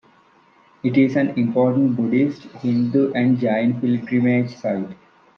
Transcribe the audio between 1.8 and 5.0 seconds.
Buddhist, Hindu and Jain pilgrimage site.